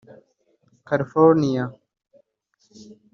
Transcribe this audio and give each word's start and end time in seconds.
California 0.91 1.77